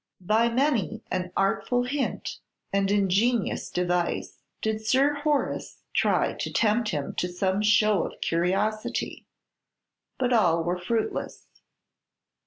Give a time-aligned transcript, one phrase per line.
[0.25, 2.39] By many an artful hint
[2.73, 9.27] and ingenious device did Sir Horace try to tempt him to some show of curiosity;
[10.17, 11.45] but all were fruitless.